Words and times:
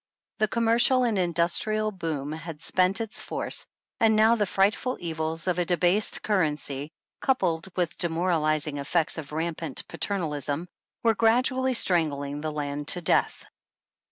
The 0.39 0.47
commercial 0.47 1.03
and 1.03 1.15
industrial 1.19 1.91
boom 1.91 2.31
had 2.31 2.59
spent 2.63 2.99
its 2.99 3.21
force, 3.21 3.67
and 3.99 4.15
now 4.15 4.33
the 4.33 4.47
frightful 4.47 4.97
evils 4.99 5.45
of 5.47 5.59
a 5.59 5.63
debased 5.65 6.23
currency, 6.23 6.91
coupled 7.19 7.69
with 7.75 7.99
demoralizing 7.99 8.79
effects 8.79 9.19
of 9.19 9.31
rampant 9.31 9.87
paternalism, 9.87 10.67
were 11.03 11.13
gradually 11.13 11.75
strangling 11.75 12.41
the 12.41 12.51
land 12.51 12.87
to 12.87 13.01
death. 13.01 13.45